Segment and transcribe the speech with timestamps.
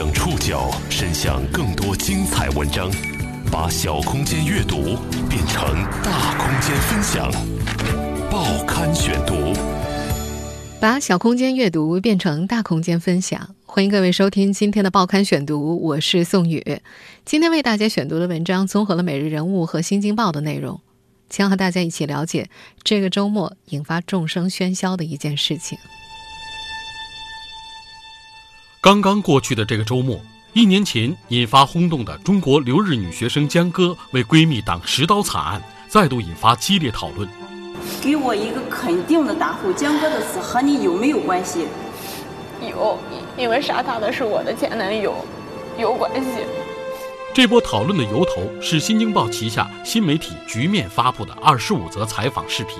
[0.00, 2.90] 将触角伸向更多精彩文章，
[3.52, 4.96] 把小空间阅读
[5.28, 5.62] 变成
[6.02, 7.30] 大空间分享。
[8.30, 9.52] 报刊选读，
[10.80, 13.54] 把小空间阅读变成大空间分享。
[13.66, 16.80] 欢迎各位收听今天的报刊选读，我是宋宇。
[17.26, 20.80] 今天为大家选读的文章综合了《每日人物》和《新京报》的内容，
[21.28, 22.48] 将和大家一起了解
[22.82, 25.76] 这个周末引发众生喧嚣的一件事情。
[28.82, 30.18] 刚刚过去的这个周末，
[30.54, 37.28] 一年前引发轰动的中国留日女学生江歌为闺蜜挡十刀惨案，再度引发激烈讨论。
[38.00, 41.66] 给我一个肯定的答复：江歌的死和你有没有关系？
[42.70, 42.98] 有，
[43.36, 45.14] 因为杀他的是我的前男友，
[45.78, 46.30] 有关系。
[47.34, 52.78] 这波讨论的由头是新京报旗下新媒体局面发布的二十五则采访视频。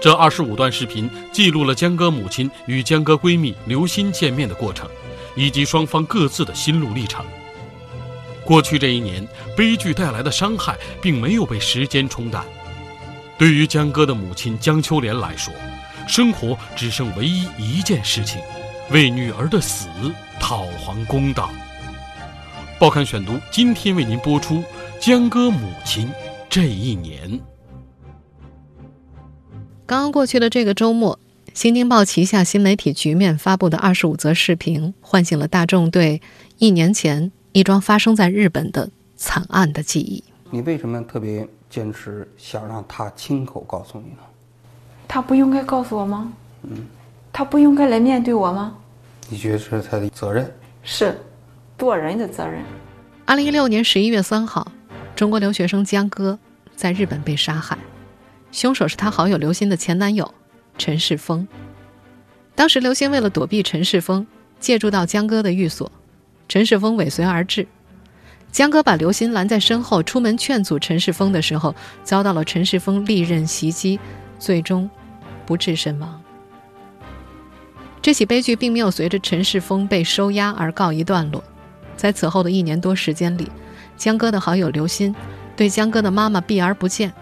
[0.00, 4.88] 这二十五段视频记录了江歌母亲与江歌闺蜜刘鑫见面的过程，
[5.36, 7.22] 以及双方各自的心路历程。
[8.42, 12.42] 过去这一年，悲剧带来的伤害并没有被时间冲淡。
[13.38, 15.52] 对于江歌的母亲江秋莲来说，
[16.08, 18.40] 生活只剩唯一一件事情：
[18.90, 19.86] 为女儿的死
[20.40, 21.50] 讨还公道。
[22.78, 24.64] 报刊选读今天为您播出
[24.98, 26.10] 江歌母亲
[26.48, 27.38] 这一年。
[29.90, 31.18] 刚刚过去的这个周末，
[31.52, 36.22] 新京报旗下新媒体局面发布的二十五则视频，唤醒了大众对
[36.58, 40.22] 一年前一桩发生在日本的惨案的记忆。
[40.52, 44.18] 你为什么特别坚持想让他亲口告诉你呢？
[45.08, 46.32] 他不应该告诉我吗？
[46.62, 46.86] 嗯，
[47.32, 48.76] 他不应该来面对我吗？
[49.28, 50.48] 你觉得是他的责任？
[50.84, 51.20] 是，
[51.76, 52.62] 做人的责任。
[53.26, 54.70] 二零一六年十一月三号，
[55.16, 56.38] 中国留学生江歌
[56.76, 57.76] 在日本被杀害。
[58.52, 60.34] 凶手是他好友刘鑫的前男友
[60.78, 61.46] 陈世峰。
[62.54, 64.26] 当时刘鑫为了躲避陈世峰，
[64.58, 65.90] 借住到江歌的寓所，
[66.48, 67.66] 陈世峰尾随而至。
[68.52, 73.98] 江歌把刘鑫拦在身后，出门劝阻陈世峰的时候，遭到了陈世峰利刃袭击，
[74.38, 74.90] 最终
[75.46, 76.20] 不治身亡。
[78.02, 81.44] 这起悲剧并没有随着陈世峰被收押而告一段落，
[81.96, 83.48] 在此后的一年多时间里，
[83.96, 85.14] 江歌的好友刘鑫
[85.54, 87.12] 对江歌的妈妈避而不见。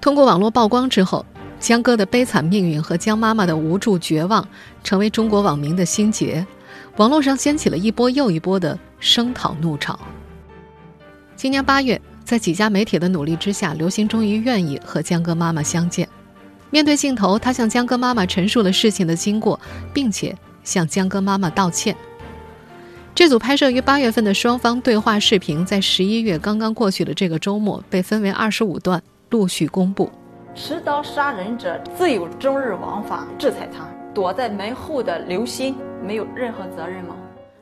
[0.00, 1.24] 通过网络曝光之后，
[1.58, 4.46] 江歌的悲惨命运和江妈妈的无助绝望，
[4.82, 6.46] 成为中国网民的心结。
[6.96, 9.98] 网络上掀起了一波又一波的声讨怒潮。
[11.36, 16.08] 今年八月，在几家媒体的努力之下，刘鑫终于愿意和江歌妈妈相见。
[16.70, 19.58] 面对镜头，他向江歌妈妈陈述了事情的经过，
[19.92, 21.94] 并且向江歌妈妈道歉。
[23.14, 29.02] 这组拍摄于八月份的双方对话视频，在十一月刚刚过去的这个周末，被分为二十五段。
[29.30, 30.10] 陆续公布，
[30.54, 33.88] 持刀杀人者自有终日王法制裁他。
[34.12, 35.72] 躲在门后的刘鑫
[36.04, 37.14] 没有任何责任吗？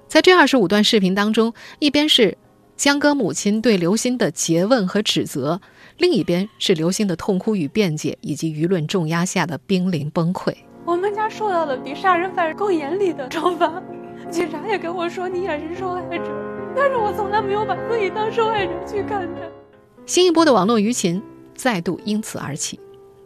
[0.06, 2.38] 在这二十五段视频当中，一边是
[2.74, 5.60] 江歌母亲对刘鑫的诘问和指责，
[5.98, 10.54] 另一边是刘鑫的痛哭与辩解，以及舆论重压下的濒临崩溃。
[10.86, 13.70] 我们家受到了比杀人犯更严厉的惩罚，
[14.30, 16.24] 警察也跟我说你也是受害者，
[16.74, 19.42] 但是我从来没有把自己当受害者去看待。
[20.06, 21.22] 新一波的网络舆情。
[21.58, 22.78] 再度因此而起，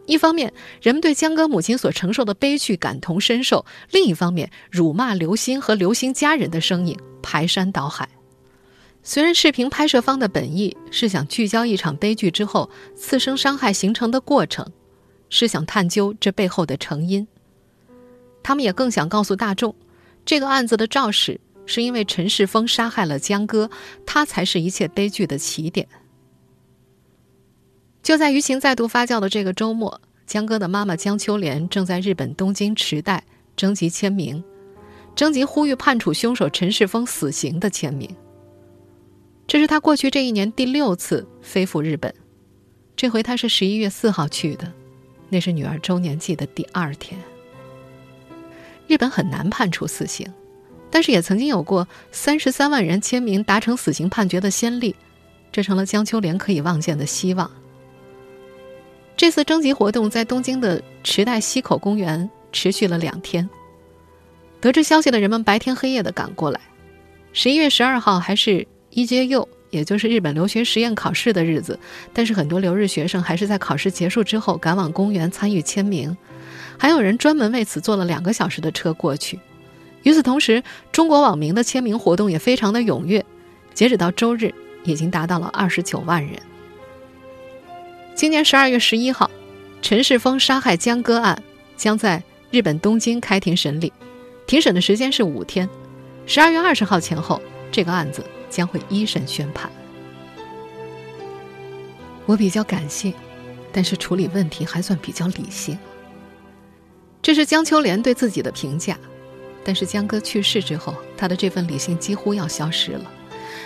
[0.07, 0.51] 一方面
[0.81, 8.09] 人们对江歌母亲所承受的悲剧感同身受，另一方面辱骂刘鑫和刘鑫家人的声音排山倒海。
[9.03, 14.65] 虽然视频拍摄方的本意是想聚焦一场悲剧之后次生伤害形成的过程，
[15.29, 17.27] 是想探究这背后的成因，
[18.41, 19.75] 他们也更想告诉大众，
[20.25, 23.69] 这个案子的肇始是因为陈世峰杀害了江歌，
[24.05, 25.87] 他才是一切悲剧的起点。
[28.03, 33.23] 就在舆情再度发酵的这个周末，江歌的妈妈江秋莲正在日本东京池袋
[33.55, 34.43] 征集签名，
[35.15, 38.13] 征集呼吁判处凶手陈世峰死刑的签名。
[39.47, 42.13] 这是他过去这一年第六次飞赴日本，
[42.97, 44.69] 这回他是十一月四号去的，
[45.29, 47.17] 那是女儿周年祭的第二天。
[48.85, 50.27] 日本很难判处死刑，
[50.91, 54.93] 但是也曾经有过三十三万人签名达成死刑判决的先例，
[55.53, 57.49] 这成了江秋莲可以望见的希望。
[59.23, 63.49] 这次征集活动在东京的池袋西口公园持续了两天。
[64.59, 66.59] 得知消息的人们白天黑夜的赶过来。
[67.31, 71.79] 十一月十二号还是一阶右，也就是日本留学实验考试的日子，
[72.11, 76.17] 但是很多留日学生还是在考试结束之后赶往公园参与签名，
[76.77, 79.39] 还有人专门为此坐了两个小时的车过去。
[80.01, 80.61] 与此同时，
[80.91, 83.25] 中国网民的签名活动也非常的踊跃，
[83.73, 84.53] 截止到周日
[84.83, 86.33] 已经达到了二十九万人。
[88.15, 89.29] 今年十二月十一号，
[89.81, 91.41] 陈世峰杀害江歌案
[91.75, 92.21] 将在
[92.51, 93.91] 日本东京开庭审理，
[94.45, 95.67] 庭审的时间是五天。
[96.27, 99.69] 十二月二十号前后，这个案子将会一审宣判。
[102.27, 103.11] 我比较感性，
[103.71, 105.77] 但是处理问题还算比较理性。
[107.19, 108.97] 这是江秋莲对自己的评价。
[109.65, 113.11] 但是江哥去世之后，他的这份理性几乎要消失了。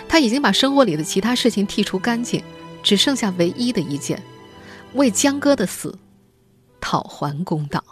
[0.08, 2.42] 他已经把生活里的其他事情剔除干净，
[2.82, 4.22] 只剩下唯一的一件：
[4.94, 5.96] 为江哥的死
[6.80, 7.82] 讨还公道。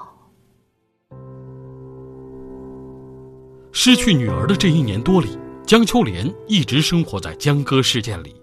[3.70, 8.34] 失去女儿的这一年多里，江秋莲一直生活在江歌事件里，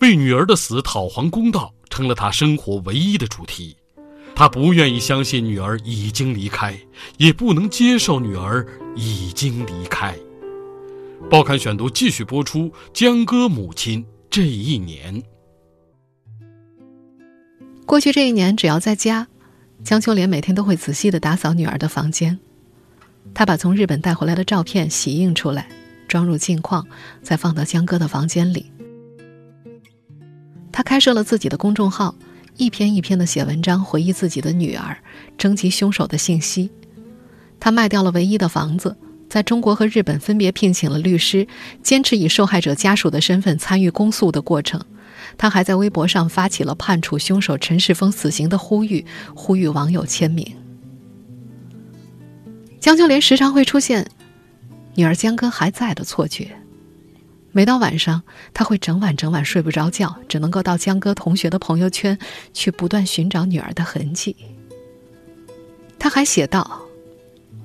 [0.00, 3.76] 为女儿的死讨还公道成了她生活唯一的主题。
[4.34, 6.78] 她不愿意相信女儿已经离开，
[7.16, 8.66] 也不能接受女儿
[8.96, 10.14] 已经离开。
[11.30, 15.22] 报刊选读继续播出江歌母亲这一年。
[17.86, 19.28] 过去这一年，只要在家，
[19.84, 22.36] 江秋莲每天都会仔细的打扫女儿的房间。
[23.32, 25.68] 她把从日本带回来的照片洗印出来，
[26.08, 26.84] 装入镜框，
[27.22, 28.66] 再放到江歌的房间里。
[30.72, 32.14] 她开设了自己的公众号。
[32.56, 34.96] 一篇一篇的写文章，回忆自己的女儿，
[35.36, 36.70] 征集凶手的信息。
[37.60, 38.96] 他卖掉了唯一的房子，
[39.28, 41.46] 在中国和日本分别聘请了律师，
[41.82, 44.80] 坚持以受害者家属的身份参与公诉的过程。
[45.38, 49.04] 他还在微博上发起了判处凶手陈世峰死刑的呼吁，
[49.34, 50.46] 呼吁网友签名。
[52.80, 54.06] 江秋莲时常会出现
[54.94, 56.56] 女儿江歌还在的错觉。
[57.52, 58.22] 每到晚上，
[58.52, 62.18] 他会整晚整晚睡不着觉，只能够到江歌同学的朋友圈
[62.52, 64.36] 去不断寻找女儿的痕迹。
[65.98, 66.82] 他还写道：“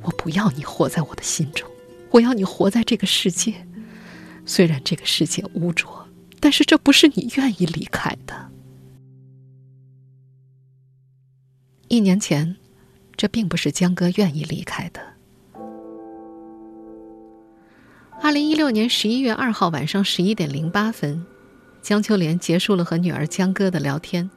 [0.01, 1.69] 我不要你活在我的心中，
[2.09, 3.53] 我要你活在这个世界。
[4.45, 6.00] 虽然这个世界污浊，
[6.41, 8.49] 但是这不是你愿意离开的。”
[11.87, 12.55] 一年前，
[13.15, 14.99] 这并不是江哥愿意离开的。
[18.21, 21.25] 二零一六年十一月二号晚上十一点零八分，
[21.81, 24.29] 江秋莲结束了和女儿江歌的聊天。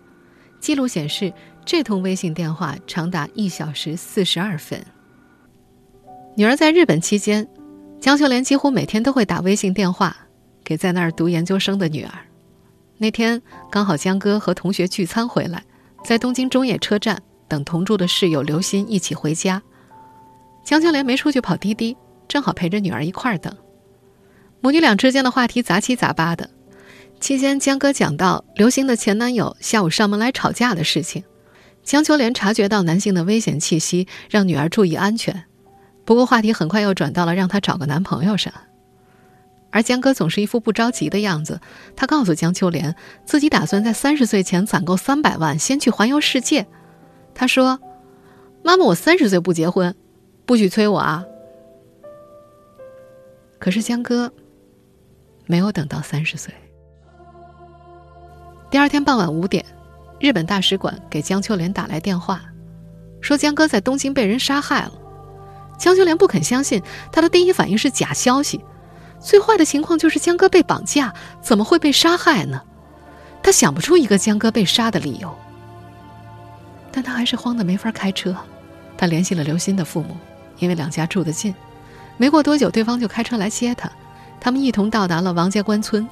[0.58, 1.32] 记录显示，
[1.64, 4.82] 这通微信电话长达一小时四十二分。
[6.34, 7.46] 女儿在日本期间，
[8.00, 10.16] 江秋莲几乎每天都会打微信电话
[10.64, 12.12] 给在那儿读研究生的女儿。
[12.96, 13.40] 那天
[13.70, 15.62] 刚好江哥和同学聚餐回来，
[16.04, 19.62] 在东京中野车站等同住的室友刘鑫一起回家。
[20.64, 21.96] 江秋莲没出去跑滴滴，
[22.26, 23.54] 正好陪着女儿一块儿等。
[24.60, 26.48] 母女俩之间的话题杂七杂八的，
[27.20, 31.22] 期间江哥讲到刘鑫的前男友下午上门来吵架的事情，
[31.82, 35.44] 江秋莲察觉到男性的危险气息，让女儿注意安全。
[36.06, 38.52] 不过话题很快又转到了让她找个男朋友上，
[39.74, 41.60] 而江哥总是一副不着急的样子。
[41.96, 42.94] 他告诉江秋莲，
[43.26, 46.64] 自己打算在三十岁前攒够三百万，先去环游世界。
[47.34, 47.80] 他说
[48.62, 49.92] ：“妈妈，我三十岁不结婚，
[50.46, 51.24] 不许催我啊。”
[53.58, 54.32] 可是江哥。
[55.46, 56.54] 没有等到三十岁。
[58.70, 59.62] 第二天傍晚五点，
[60.18, 62.40] 日本大使馆给江秋莲打来电话，
[63.20, 64.92] 说江哥在东京被人杀害了。
[65.78, 66.82] 江秋莲不肯相信，
[67.12, 68.64] 他的第一反应是假消息。
[69.24, 71.10] 最坏的情况就是江哥被绑架，
[71.40, 72.60] 怎么会被杀害呢？
[73.42, 75.34] 他想不出一个江哥被杀的理由。
[76.92, 78.36] 但他还是慌得没法开车。
[78.98, 80.14] 他联系了刘鑫的父母，
[80.58, 81.54] 因为两家住得近，
[82.18, 83.90] 没过多久，对方就开车来接他。
[84.38, 86.06] 他们一同到达了王家关村，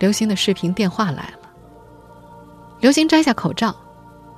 [0.00, 1.48] 刘鑫的视频电话来了。
[2.80, 3.72] 刘鑫摘下口罩，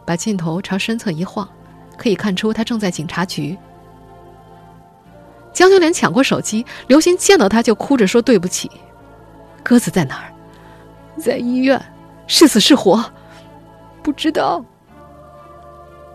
[0.05, 1.49] 把镜头朝身侧一晃，
[1.97, 3.57] 可以看出他正在警察局。
[5.55, 8.71] 江秋莲抢过手机，刘星见到他就哭着说：“对不起，
[9.63, 10.35] 鸽子在哪儿？
[11.19, 11.81] 在医院，
[12.27, 13.03] 是死是活，
[14.03, 14.63] 不知道。”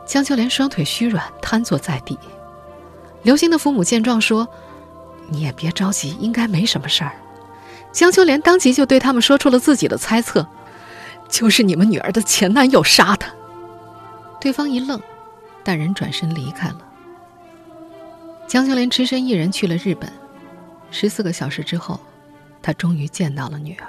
[0.06, 2.20] 江秋莲双腿虚软，瘫坐在地。
[3.24, 4.48] 刘星的父母见状说。
[5.32, 7.12] 你也别着急，应该没什么事儿。
[7.92, 10.48] 江秋莲当即就对他们说出了自己的猜测，
[11.30, 13.28] 就是你们女儿的前男友杀的。
[14.42, 15.00] 对方一愣，
[15.64, 16.78] 但人转身离开了。
[18.50, 20.12] 江秋莲只身一人去了日本，
[20.90, 22.00] 十四个小时之后，
[22.64, 23.86] 她终于见到了女儿。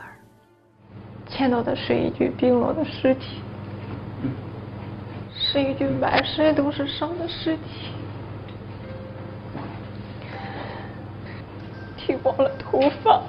[1.27, 3.41] 见到的是一具冰冷的尸体，
[5.35, 7.63] 是一具满身都是伤的尸体。
[11.97, 13.23] 剃光了头发，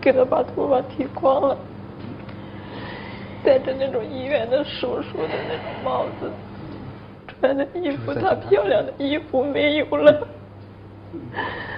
[0.00, 1.58] 给他把头发剃光了，
[3.42, 6.30] 戴着那种医院的手术的那种帽子，
[7.44, 10.26] 穿的衣服他漂亮的衣服没有了，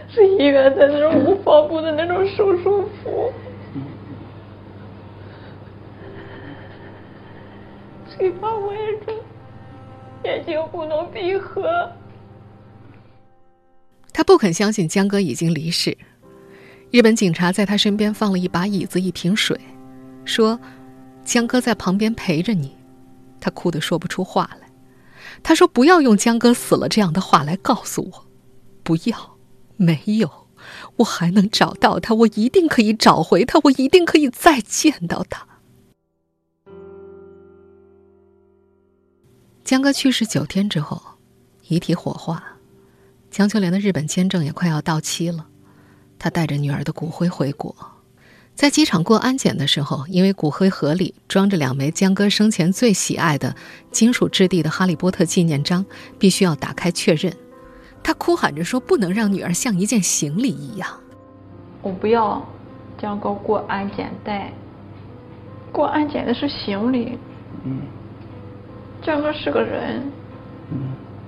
[0.09, 3.33] 是医院的那种无纺布的那种手术服，
[8.17, 9.13] 嘴巴歪着，
[10.23, 11.91] 眼睛不能闭合。
[14.13, 15.99] 他不肯相信江哥已经离世。
[16.93, 19.59] 日本警察在他身边放了一把椅子、一瓶水，
[20.25, 20.57] 说
[21.27, 22.77] ：“江哥在旁边陪着你。”
[23.41, 24.66] 他哭得说不出话来。
[25.43, 28.27] 他说：“不要用江哥死了这样的话来告诉我，
[28.83, 29.37] 不要，
[29.77, 30.49] 没有，
[30.97, 35.47] 我还能找到他，我一定可以找回他，我一定可以再见到他。”
[39.65, 41.03] 江哥去世九天之后，
[41.69, 42.43] 遗体火化，
[43.31, 45.49] 江秋莲的日本签证也快要到期了。
[46.19, 47.75] 他带着女儿的骨灰回国，
[48.57, 53.55] 在机场过安检的时候，因为骨灰盒里装着两枚江哥生前最喜爱的
[53.91, 55.85] 金属质地的《哈利波特》纪念章，
[56.19, 57.31] 必须要打开确认。
[58.03, 60.89] 他哭喊着说：“不能让女儿像一件行李一样。”
[61.83, 62.43] 我不要
[62.99, 64.51] 江哥过安检带，
[65.71, 67.19] 过安检的是行李。
[67.63, 67.83] 嗯。
[69.03, 70.03] 江哥是个人。
[70.73, 70.79] 嗯。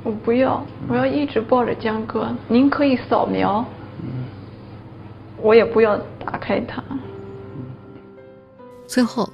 [0.03, 2.35] 我不要，我要一直抱着江哥。
[2.49, 3.63] 您可以扫描。
[5.37, 5.95] 我也不要
[6.25, 6.83] 打开它。
[8.89, 9.31] 最后，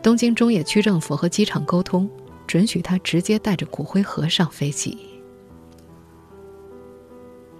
[0.00, 2.08] 东京中野区政府和机场沟通，
[2.46, 4.96] 准许他直接带着骨灰盒上飞机。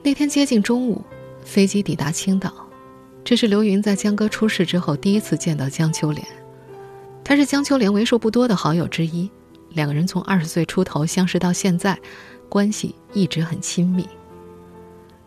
[0.05, 1.05] 那天接近中午，
[1.45, 2.55] 飞机抵达青岛，
[3.25, 6.25] 这是刘云在江歌出事之后第一次见到江秋莲。
[7.25, 9.29] 他是江秋莲为数不多的好友之一，
[9.71, 11.99] 两个人从二十岁出头相识到现在，
[12.49, 14.09] 关系一直很亲密。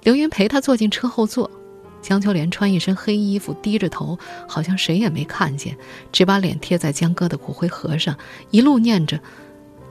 [0.04, 1.52] 刘云陪他坐进车后座。
[2.02, 5.78] 江秋莲穿一身黑衣服，低着头，好像谁也没看见，
[6.12, 8.18] 只把脸贴在江哥的骨灰盒上，
[8.52, 9.20] 一路念着：“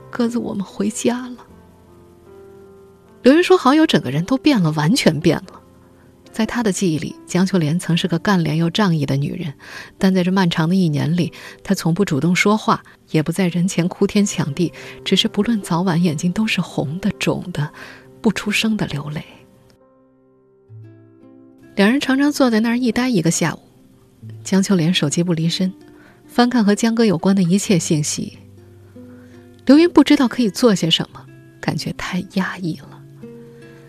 [0.09, 1.37] 鸽子，我们回家了。”
[3.23, 5.61] 刘云说：“好友整个人都变了，完全变了。
[6.31, 9.53] 在他的记忆里，江秋莲曾是个干练又仗义的女人，
[9.97, 11.33] 但在这漫长的一年里，
[11.63, 14.71] 她从不主动说话，也不在人前哭天抢地，
[15.03, 17.71] 只是不论早晚，眼睛都是红的、肿的，
[18.21, 19.23] 不出声的流泪。”
[21.77, 23.59] 两人常常坐在那儿一待一个下午，
[24.43, 25.71] 江秋莲手机不离身，
[26.25, 28.39] 翻看和江哥有关的一切信息。
[29.67, 31.23] 刘云不知道可以做些什么，
[31.61, 32.99] 感觉太压抑了。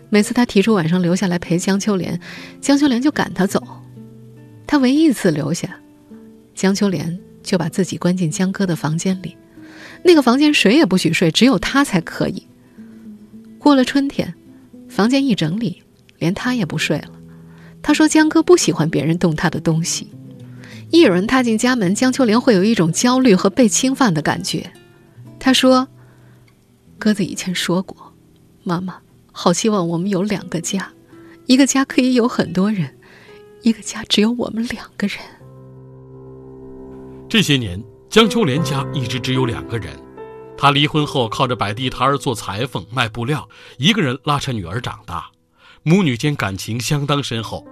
[0.09, 2.19] 每次他提出晚上留下来陪江秋莲，
[2.61, 3.67] 江秋莲就赶他走。
[4.67, 5.75] 他唯一一次留下，
[6.53, 9.35] 江秋莲就把自己关进江哥的房间里，
[10.03, 12.45] 那个房间谁也不许睡，只有他才可以。
[13.57, 14.35] 过了春天，
[14.87, 15.81] 房间一整理，
[16.19, 17.13] 连他也不睡了。
[17.81, 20.11] 他说：“江哥不喜欢别人动他的东西，
[20.91, 24.71] 一有人踏进家门，江秋莲会有一种焦虑和被侵犯的感觉。”
[25.39, 25.87] 他说
[26.99, 28.13] ：“鸽子以前说过，
[28.63, 28.97] 妈妈
[29.31, 30.91] 好希望我们有两个家，
[31.45, 32.95] 一个家可以有很多人，
[33.61, 35.17] 一个家只有我们两个人。”
[37.29, 39.95] 这些年，江秋莲家一直只有两个人，
[40.57, 45.31] 她离婚后靠着摆地摊做裁缝、卖布料，一个人拉扯女儿长大。
[45.89, 47.65] 母女间感情相当深厚。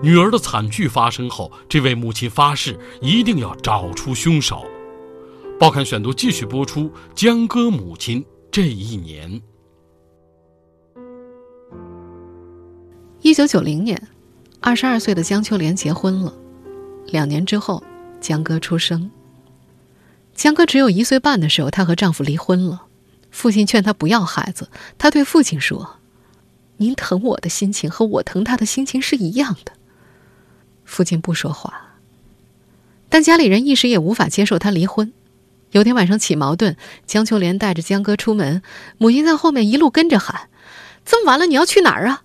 [0.00, 4.64] 女儿的惨剧发生后，这位母亲发誓一定要找出凶手。
[5.60, 9.30] 报刊选读继续播出《江歌母亲这一年》。
[13.20, 14.08] 一九九零年，
[14.62, 16.32] 二十二岁的江秋莲结婚了。
[17.08, 17.84] 两年之后，
[18.18, 19.10] 江歌出生。
[20.34, 22.86] 江歌只有一岁半的时候，她和丈夫离婚了。
[23.30, 25.98] 父亲劝她不要孩子，她对父亲说。
[26.82, 29.72] 您疼我的心情和我疼他的心情是一样的。
[30.84, 31.98] 父亲不说话，
[33.08, 35.12] 但家里人一时也无法接受他离婚。
[35.70, 38.62] 有天晚上起矛盾，江秋莲带着江哥出门，
[38.98, 40.50] 母亲在后面一路跟着喊
[41.06, 42.24] ：“这么晚了，你要去哪儿啊？”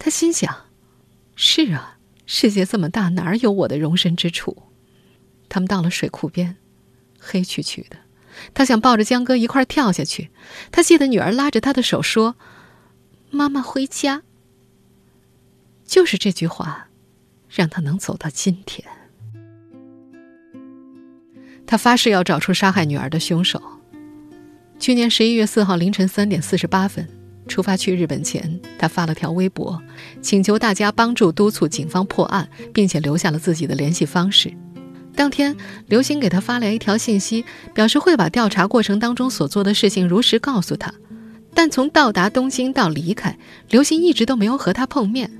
[0.00, 0.64] 他心想
[1.36, 4.64] ：“是啊，世界这么大，哪儿有我的容身之处？”
[5.48, 6.56] 他们到了水库边，
[7.20, 7.98] 黑黢黢的。
[8.52, 10.30] 他想抱着江哥一块跳下去。
[10.72, 12.36] 他记得女儿拉着他的手说。
[13.36, 14.22] 妈妈回家，
[15.84, 16.88] 就是这句话，
[17.50, 18.82] 让他能走到今天。
[21.66, 23.60] 他发誓要找出杀害女儿的凶手。
[24.78, 27.06] 去年十一月四号凌晨三点四十八分，
[27.46, 29.82] 出发去日本前，他发了条微博，
[30.22, 34.50] 请求大家帮助督促警方破案，并且留下了自己的联系方式。
[35.14, 35.54] 当天，
[35.88, 40.94] 刘星给他发来一条信息，表示会把调查过程当中所做的事情如实告诉他。
[41.56, 43.38] 但从到达东京到离开，
[43.70, 45.30] 刘星一直都没有和他碰面。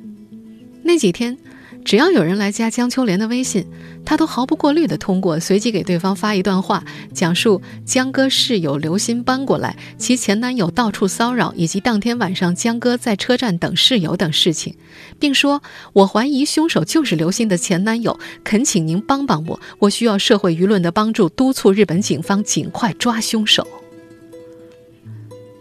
[0.82, 1.36] 那几天，
[1.84, 3.66] 只要有人来加江秋莲的微信，
[4.02, 6.82] 他都毫不过滤地通过，随即给对方发一段话，
[7.12, 14.74] 讲述江哥室友刘鑫搬过来，其前男友到处骚扰，以及当天晚上江哥在车站等室友等事情，
[15.18, 23.68] 并说：“我怀疑凶手就是刘鑫的前男友，恳请您帮帮我，我需要社会舆论的帮助，督促日本警方尽快抓凶手。”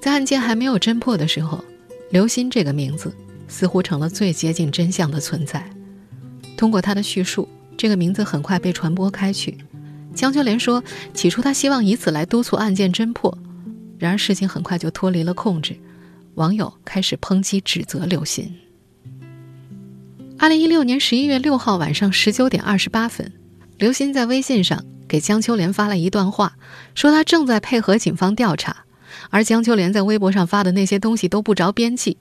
[0.06, 1.66] 在案件还没有侦破的时候，
[2.12, 3.12] 刘鑫这个名字
[3.48, 5.68] 似乎成了最接近真相的存在。
[6.56, 9.58] 通过他的叙述，这个名字很快被传播开去。
[10.14, 10.84] 江秋莲说
[11.16, 13.36] ：“起初他希望以此来督促案件侦破，
[13.98, 15.76] 然而事情很快就脱离了控制，
[16.36, 18.54] 网友开始抨击指责刘鑫。”
[20.38, 23.34] 二零一六年十一月六号晚上十九点二十八分，
[23.80, 26.56] 刘鑫在微信上给江秋莲发了一段话，
[26.94, 28.86] 说他正在配合警方调查，
[29.30, 32.18] 而江秋莲在微博上发的那些东西都不着边际。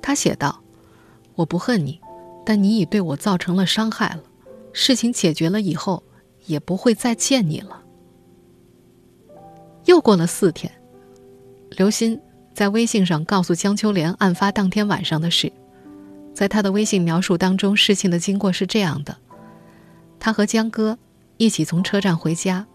[0.00, 0.62] 他写道
[1.36, 2.00] ：“我不恨你，
[2.44, 4.22] 但你已对我造成了伤害了。
[4.72, 6.02] 事情解决了以后。”
[6.46, 7.80] 也不会再见你了。
[9.84, 10.72] 又过了四天，
[11.70, 12.20] 刘鑫
[12.52, 15.52] 在微信上告诉江秋莲案发当天晚上的事。
[16.34, 19.16] 在他的微信描述当中，事情的经过是这样的：
[20.18, 20.98] 他和江哥
[21.36, 22.66] 一起从车站回家，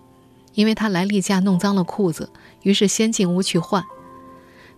[0.57, 2.31] 因为他来例假弄脏了裤子，
[2.63, 3.85] 于是先进屋去换。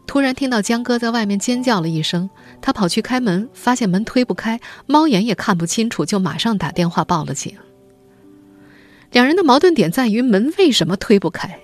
[0.05, 2.29] 突然听到江哥在外面尖叫了一声，
[2.61, 7.55] 他跑去开门，发现门推不开，猫眼也看不清楚，就马上打电话报了警。
[9.13, 11.57] 两人的矛盾点在于门为什么推不开？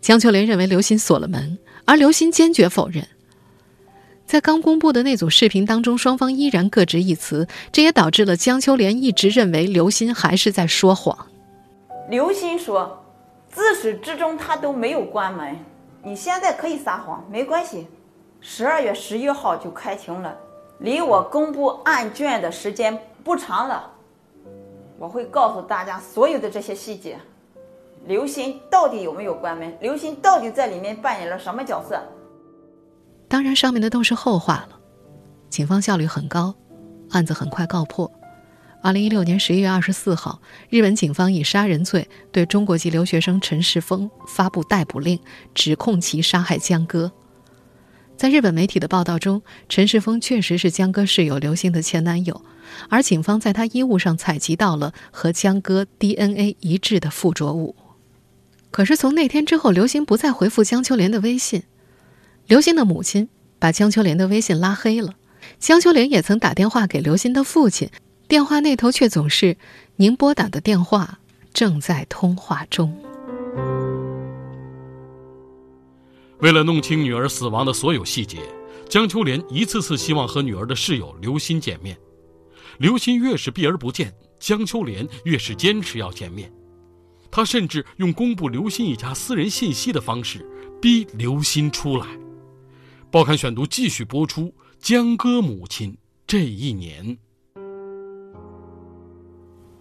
[0.00, 3.04] 江秋莲认为刘鑫锁了门，而刘鑫坚决否认。
[4.24, 11.26] 在刚公布的那组视频当中，双方依然各执一词，这也导致了江秋莲一直认为刘鑫还是在说谎。
[12.08, 13.04] 刘鑫说，
[13.56, 15.56] 自始至终他都没有关门。
[16.02, 17.88] 你现在可以撒谎，没关系。
[18.38, 20.36] 十二月十一号就开庭了，
[20.80, 23.90] 离我公布案卷的时间不长了。
[24.98, 27.18] 我会告诉大家所有的这些细节，
[28.04, 29.74] 刘鑫到底有没有关门？
[29.80, 31.98] 刘鑫到底在里面扮演了什么角色？
[33.26, 34.78] 当然，上面的都是后话了。
[35.48, 36.54] 警方效率很高，
[37.12, 38.12] 案子很快告破。
[38.86, 40.40] 二零一六年十一月二十四号，
[40.70, 45.18] 日本警方以杀人罪对中国籍留学生陈世峰发布逮捕令，
[45.56, 47.10] 指控其杀害江歌。
[48.16, 52.44] 在日本媒体的报道中，陈世峰确实是江歌室友刘鑫的前男友。
[52.88, 57.74] 而警方在他衣物上采集到了和江歌 DNA 一致的附着物，
[58.70, 61.64] 可是从那天之后，刘鑫不再回复江秋莲的微信，
[62.46, 65.14] 刘鑫的母亲把江秋莲的微信拉黑了。
[65.58, 67.90] 江秋莲也曾打电话给刘鑫的父亲，
[68.28, 69.56] 电话那头却总是
[69.96, 71.20] “您拨打的电话
[71.52, 72.96] 正在通话中”。
[76.40, 78.40] 为了弄清女儿死亡的所有细节，
[78.88, 81.96] 江秋莲一次次希望和女儿的室友刘鑫见面。
[82.78, 86.52] 刘鑫越是避而不见，江秋莲越是坚持要见面。
[87.30, 90.44] 他甚至用公布刘鑫一家私人信息的方式
[90.80, 92.06] 逼刘鑫出来。
[93.10, 94.42] 报刊选读继续播出
[94.80, 97.06] 《江歌母亲这一年》。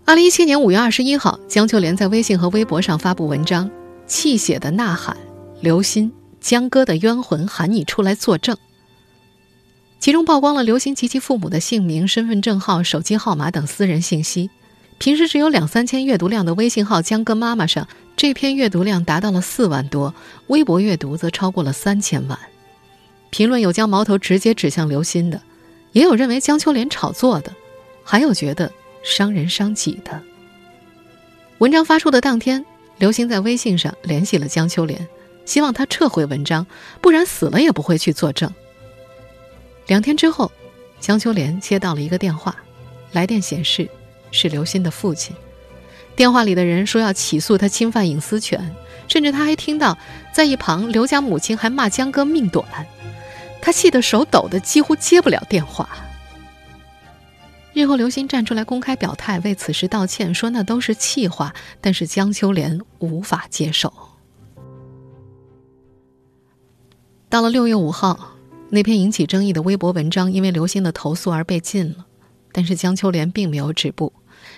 [0.08, 3.72] 二零一七年五月二十一号，江秋莲在微信和微博上发布文章，
[4.06, 5.18] 泣血的呐喊
[5.62, 8.56] ：“刘鑫，江歌的冤魂喊你出来作证。”
[10.00, 14.52] 其中曝光了刘鑫及其父母的姓名、身份证号、手机号码等私人信息。
[15.00, 20.14] 平时只有两三千阅读量的微信号“江哥妈妈”上，这篇阅读量达到了四万多，
[20.46, 22.38] 微博阅读则超过了三千万。
[23.32, 25.42] 评论有将矛头直接指向刘鑫的，
[25.94, 27.52] 也有认为江秋莲炒作的，
[28.04, 28.72] 还有觉得
[29.06, 30.22] 伤人伤己的。
[31.60, 32.66] 文章发出的当天，
[32.98, 35.08] 刘鑫在微信上联系了江秋莲，
[35.46, 36.66] 希望他撤回文章，
[37.00, 38.52] 不然死了也不会去作证。
[39.88, 40.52] 两天之后，
[41.00, 42.56] 江秋莲接到了一个电话，
[43.12, 43.88] 来电显示
[44.32, 45.36] 是刘鑫的父亲。
[46.16, 48.76] 电话里的人说要起诉他侵犯隐私权，
[49.08, 49.98] 甚至他还听到
[50.34, 52.66] 在一旁刘家母亲还骂江哥命短，
[53.62, 55.88] 他气得手抖的几乎接不了电话。
[57.76, 63.94] 日后刘鑫站出来公开表态，为此事道歉，说那都是气话，但是江秋莲无法接受。
[67.30, 68.32] 到了六月五号。
[68.72, 72.08] 那篇引起争议的微博文章因为刘鑫的投诉而被禁了，
[72.52, 74.12] 但是江秋莲并没有止步，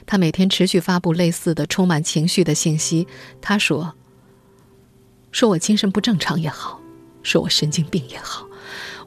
[0.05, 3.05] 她每天持续发布类似的充满情绪的信息。
[3.41, 3.93] 她说
[5.31, 6.79] ：“说我精神不正常也好，
[7.21, 8.47] 说我神经病也好，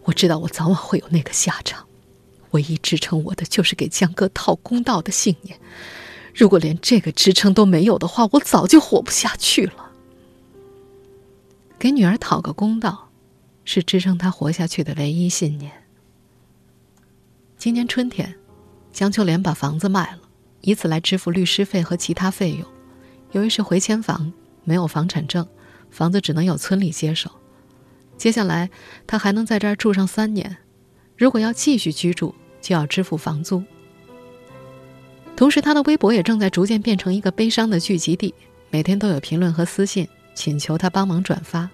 [0.04, 1.84] 我知道我早晚会有那个下场。
[2.50, 5.58] 唯一支撑我的就是给江哥讨公道的信念。
[6.34, 9.90] 如果连这个支撑都没有的话，我早就活不下去了。
[11.78, 13.06] 给女儿讨个公道。”
[13.62, 15.70] 是支撑她活下去的唯一信念。
[17.56, 18.34] 今年春天，
[18.92, 20.22] 江秋莲把房子卖了，
[20.62, 22.66] 以此来支付律师费和其他费用。
[23.30, 24.32] 由于是回迁房，
[24.64, 25.46] 没有房产证，
[25.88, 27.30] 房子只能由村里接手。
[28.16, 28.70] 接下来，
[29.06, 30.56] 她还能在这儿住上三年。
[31.20, 33.62] 如果要继续居住，就要支付房租。
[35.36, 38.34] 同时，他的微博也正在逐渐变成一个悲伤的聚集地，
[38.70, 41.68] 每天都有评论和私信请求他帮忙转发。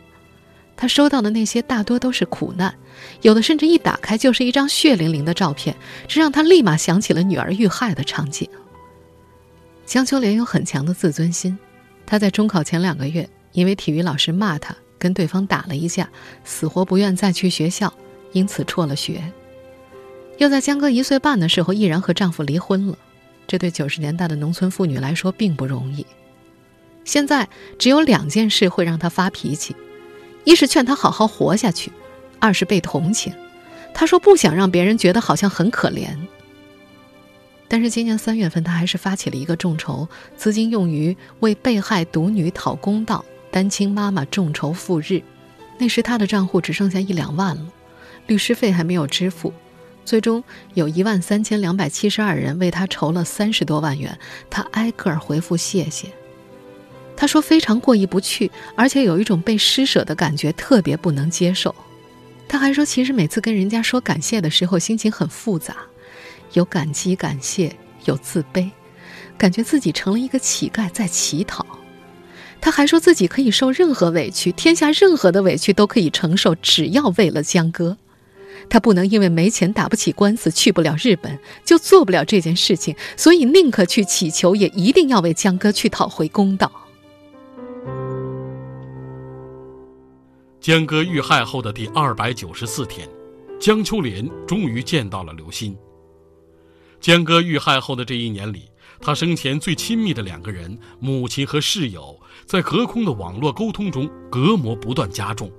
[0.76, 2.74] 他收到的那些大多都是苦难，
[3.22, 5.76] 有的甚至一打开就是一张血淋淋的照片，
[6.08, 8.48] 这让他立马想起了女儿遇害的场景。
[9.84, 11.56] 江秋莲有很强的自尊心，
[12.04, 16.10] 她在中考前两个月因为体育老师骂她，跟对方打了一架，
[16.42, 17.94] 死活不愿再去学校，
[18.32, 19.22] 因此辍了学。
[20.38, 22.98] 又在江哥一岁半的时候毅然和丈夫离婚了，
[23.46, 26.04] 这对九十年代的农村妇女来说并不容易。
[27.04, 29.74] 现在只有两件事会让她发脾气。
[30.44, 31.90] 一是劝他好好活下去，
[32.38, 33.34] 二是被同情。
[33.92, 36.16] 他说不想让别人觉得好像很可怜。
[37.66, 45.20] 但是今年三月份，他还是发起了一个众筹，资金用于为被害独女讨公道、单亲妈妈众筹赴日。
[45.78, 47.66] 那时他的账户只剩下一两万了，
[48.26, 49.52] 律师费还没有支付。
[50.04, 50.42] 最终
[50.74, 54.16] 有一万三千两百七十二人为他筹了三十多万元，
[54.48, 56.08] 他挨个儿回复谢谢。
[57.16, 61.74] 他说非常过意不去，而且有一种被施舍的感觉，特别不能接受。
[62.46, 65.78] 他还说，其实每次跟人家说感谢的时候，心情很复杂，
[66.52, 68.70] 有感激、感谢，有自卑，
[69.36, 71.66] 感觉自己成了一个乞丐在乞讨。
[72.60, 77.96] 他还说自己可以受任何委屈，天下任何的委屈都可以承受，只要为了江哥。
[78.68, 86.70] 他不能因为没钱打不起官司，去不了日本，就做不了这件事情，所以宁可去乞求，也一定要为江哥去讨回公道。
[90.60, 93.08] 江哥遇害后的第二百九十四天，
[93.60, 95.76] 江秋莲终于见到了刘鑫。
[97.00, 105.52] 江哥遇害后的这一年里，他生前最亲密的两个人——母亲和室友，在隔空的网络沟通中，隔膜不断加重，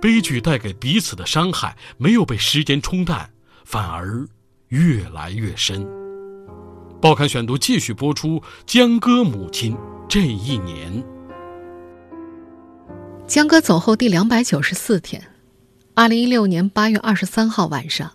[0.00, 3.30] 悲剧带给彼此的伤害没有被时间冲淡，
[3.64, 4.26] 反而
[4.68, 5.86] 越来越深。
[7.00, 9.76] 报刊选读继续播出：江歌母亲
[10.08, 11.04] 这一年。
[13.26, 15.22] 江歌走后第两百九十四天，
[15.94, 18.12] 二零一六年八月二十三号晚上，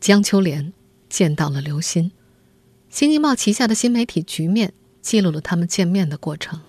[0.00, 0.72] 江秋莲
[1.08, 2.04] 见到了刘鑫。
[2.88, 6.60] 《新京报》旗下的新媒体局面记录了他们见面的过程。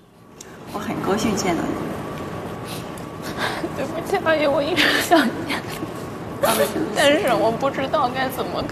[0.73, 1.90] 我很高兴见到你。
[3.77, 6.47] 对不起，阿姨，我一直想念你，
[6.95, 8.63] 但是我不知道该怎么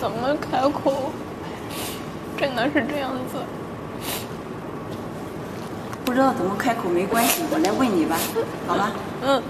[0.00, 1.12] 怎么开口。
[2.36, 3.38] 真的是这样子。
[6.04, 8.16] 不知道怎么开口没关系，我来问你吧，
[8.66, 8.90] 好吧？
[9.22, 9.42] 嗯。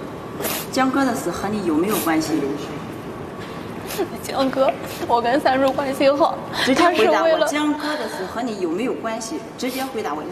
[0.70, 2.40] 江哥的死和你有没有关系？
[4.22, 4.70] 江哥，
[5.06, 6.36] 我跟三叔关系好。
[6.64, 9.38] 直接回答我，江哥的死和你有没有关系？
[9.56, 10.22] 直接回答我。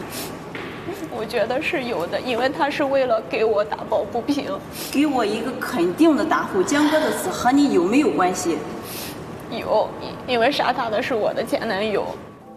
[1.15, 4.45] 我觉得是有的，因为他是为了给我打抱不平。
[4.91, 8.57] 给我一个肯定的答复，江哥的死和你有没有关系？
[9.51, 9.87] 有，
[10.27, 12.05] 因为杀他的是我的前男友。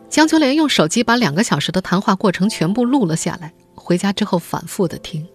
[0.09, 5.27] 江秋莲用手机把两个小时的谈话过程全部录了下来，回家之后反复的听。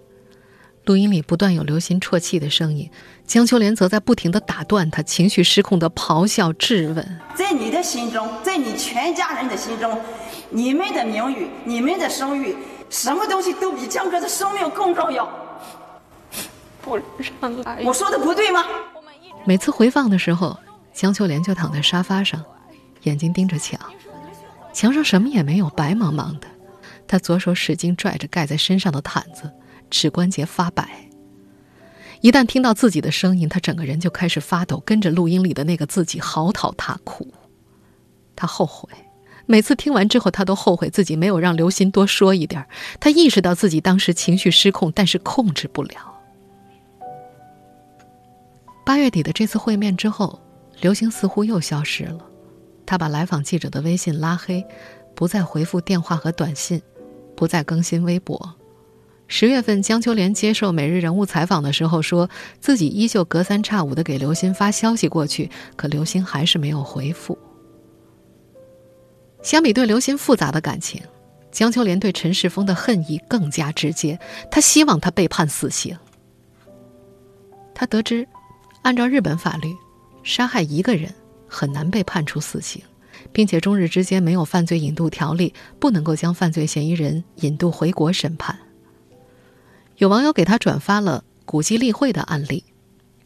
[0.85, 2.89] 录音里不断有刘鑫啜泣的声音，
[3.27, 9.95] 江秋莲则在不停的打断他，情绪失控的咆哮质问：“在你的心中，在你全家人的心中，
[10.49, 12.55] 你们的名誉、你们的声誉，
[12.91, 15.27] 什么东西都比江哥的生命更重要？
[16.81, 16.99] 不
[17.39, 18.65] 让来，我说的不对吗？”
[19.45, 20.59] 每次回放的时候，
[20.93, 22.43] 江秋莲就躺在沙发上，
[23.03, 23.79] 眼睛盯着墙。
[24.73, 26.47] 墙上什么也没有，白茫茫的。
[27.07, 29.49] 他左手使劲拽着盖在身上的毯子，
[29.89, 31.09] 指关节发白。
[32.19, 37.25] 一旦听到自己的声音，他整个人就开始发抖，跟着录音里的那个自己嚎啕大哭。
[38.35, 38.89] 他后悔，
[39.45, 42.65] 每次听完之后，他都后悔自己没有让刘鑫多说一点。
[42.99, 45.95] 他意识到自己当时情绪失控，但是控制不了。
[48.85, 50.39] 八月底的这次会面之后，
[50.79, 52.19] 刘星似乎又消失了。
[52.85, 54.65] 他把来访记者的微信拉黑，
[55.15, 56.81] 不再回复电话和短信，
[57.35, 58.55] 不再更新微博。
[59.27, 67.37] 十月份，江秋莲接受《每日人物》采访的时候，说自己依旧隔三差五的给刘鑫发消息过去，可刘鑫还是没有回复。
[69.41, 71.01] 相比对刘鑫复杂的感情，
[71.51, 74.19] 江秋莲对陈世峰的恨意更加直接。
[74.49, 75.97] 他希望他被判死刑。
[77.73, 78.27] 他得知，
[78.83, 79.75] 按照日本法律，
[80.23, 81.13] 杀害一个人。
[81.53, 82.81] 很难被判处死刑，
[83.33, 88.57] 并且中日之间没有犯罪引渡条例，不能够将犯罪嫌疑人引渡回国审判。
[89.97, 92.63] 有网友给他转发了古籍立会的案例：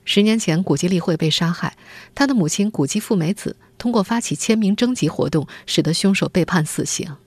[0.05, 1.75] 十年前古籍立会被杀害，
[2.13, 7.17] 他的母亲古籍富美子通过发起签名征集活动，使得凶手被判死刑。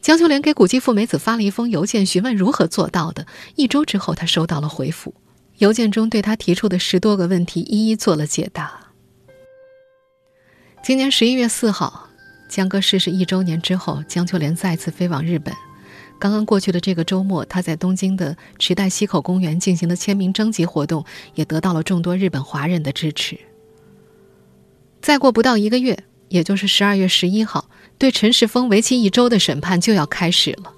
[0.00, 3.26] 江秋莲给古籍富美子发了一封邮件，询问如何做到的。
[3.56, 5.12] 一周之后，他收到了回复，
[5.58, 8.92] 邮件中对他提出的十多个问题一一做了解答。
[10.84, 12.08] 今年十一月四号，
[12.48, 15.52] 江哥逝世一周年之后，江秋莲再次飞往日本，
[16.18, 21.04] 刚刚过去的这个周末，他在东京的池袋西口公园进行的签名征集活动，
[21.34, 23.38] 也得到了众多日本华人的支持。
[25.00, 25.96] 再过不到一个月，
[26.28, 30.72] 也就是十二月十一号，对陈世峰为期一周的审判就要开始了。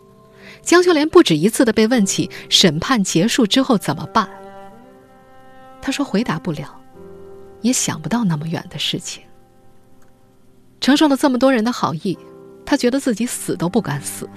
[0.61, 4.29] 江秋莲不止一次的被问起审判结束之后怎么办，
[5.81, 6.79] 他说回答不了，
[7.63, 9.23] 也想不到那么远的事情。
[10.83, 12.19] 承受了这么多人的好意，
[12.67, 14.29] 他觉得自己死都不敢死。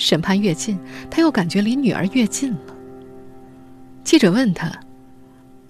[0.00, 2.74] 审判越近，他又感觉离女儿越近了。
[4.02, 4.72] 记者问他：“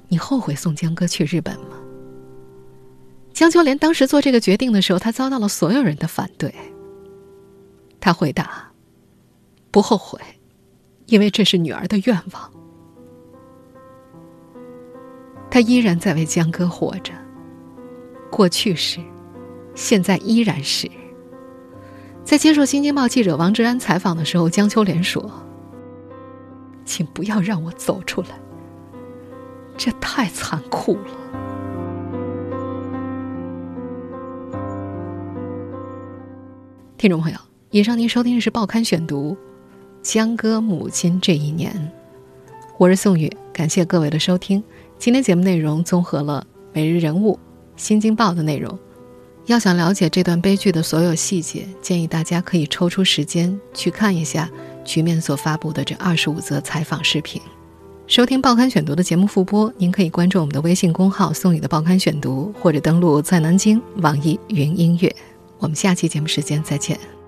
[0.07, 1.77] 你后悔送江歌去日本吗？”
[3.35, 6.55] 江秋莲当时做这个决定的时候，他遭到了所有人的反对。
[7.99, 8.71] 他回答
[9.73, 10.21] ：“不后悔，
[11.07, 12.53] 因为这是女儿的愿望。”
[15.51, 17.13] 他依然在为江歌活着。
[18.31, 19.01] 过去是，
[19.75, 20.89] 现在依然是。
[22.31, 25.29] 在接受《新京报》记者王志安采访的时候，江秋莲说
[26.87, 28.29] ：“请不要让我走出来，
[29.77, 31.11] 这太残酷了。”
[36.97, 37.39] 听众朋友，
[37.73, 39.33] 以上您收听的是《报刊选读》，
[40.01, 41.91] 江歌母亲这一年，
[42.79, 44.63] 我是宋宇，感谢各位的收听。
[44.99, 47.35] 今天节目内容综合了每日人物、
[47.75, 48.79] 《新京报》的内容。
[49.51, 54.49] 要想了解这段悲剧的所有细节，建议大家可以抽出时间去看一下
[54.85, 57.43] 局面所发布的这二十五则采访视频。
[58.07, 65.13] 收听《报刊选读》的节目复播，您可以关注我们的微信公号“宋宇的报刊选读”，或者登录在南京网易云音乐。
[65.59, 67.20] 我们下期节目时间再见。